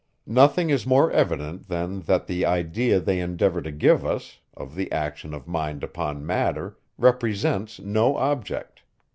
Nothing 0.25 0.71
is 0.71 0.87
more 0.87 1.11
evident, 1.11 1.67
than 1.67 1.99
that 2.09 2.25
the 2.25 2.43
idea 2.43 2.99
they 2.99 3.19
endeavour 3.19 3.61
to 3.61 3.71
give 3.71 4.03
us, 4.03 4.39
of 4.57 4.73
the 4.73 4.91
action 4.91 5.31
of 5.31 5.47
mind 5.47 5.83
upon 5.83 6.25
matter, 6.25 6.79
represents 6.97 7.79
no 7.79 8.17
object. 8.17 8.81